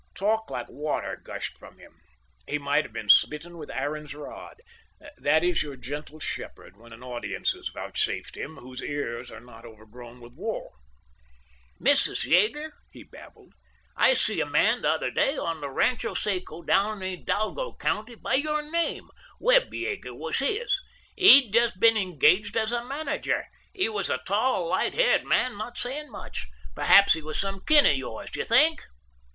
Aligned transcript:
Talk 0.15 0.49
like 0.49 0.67
water 0.67 1.21
gushed 1.23 1.59
from 1.59 1.77
him: 1.77 2.01
he 2.47 2.57
might 2.57 2.85
have 2.85 2.91
been 2.91 3.07
smitten 3.07 3.55
with 3.59 3.69
Aaron's 3.69 4.15
rod—that 4.15 5.43
is 5.43 5.61
your 5.61 5.75
gentle 5.75 6.19
shepherd 6.19 6.75
when 6.75 6.91
an 6.91 7.03
audience 7.03 7.53
is 7.53 7.69
vouchsafed 7.69 8.35
him 8.35 8.55
whose 8.57 8.81
ears 8.81 9.29
are 9.31 9.39
not 9.39 9.63
overgrown 9.63 10.19
with 10.19 10.33
wool. 10.35 10.73
"Missis 11.79 12.25
Yeager," 12.25 12.71
he 12.91 13.03
babbled, 13.03 13.53
"I 13.95 14.15
see 14.15 14.41
a 14.41 14.45
man 14.47 14.81
the 14.81 14.89
other 14.89 15.11
day 15.11 15.37
on 15.37 15.61
the 15.61 15.69
Rancho 15.69 16.15
Seco 16.15 16.63
down 16.63 17.03
in 17.03 17.19
Hidalgo 17.19 17.73
County 17.75 18.15
by 18.15 18.33
your 18.33 18.63
name—Webb 18.71 19.71
Yeager 19.71 20.17
was 20.17 20.39
his. 20.39 20.81
He'd 21.15 21.53
just 21.53 21.79
been 21.79 21.95
engaged 21.95 22.57
as 22.57 22.71
manager. 22.71 23.45
He 23.71 23.87
was 23.87 24.09
a 24.09 24.17
tall, 24.25 24.67
light 24.67 24.95
haired 24.95 25.25
man, 25.25 25.59
not 25.59 25.77
saying 25.77 26.09
much. 26.09 26.47
Perhaps 26.73 27.13
he 27.13 27.21
was 27.21 27.39
some 27.39 27.61
kin 27.67 27.85
of 27.85 27.93
yours, 27.93 28.31
do 28.31 28.39
you 28.39 28.45
think?" 28.45 28.87